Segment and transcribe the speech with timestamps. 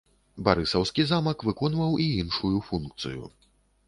[0.45, 3.23] Барысаўскі замак выконваў і іншую функцыю.